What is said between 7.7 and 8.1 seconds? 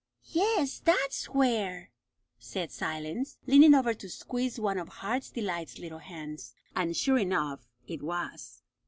it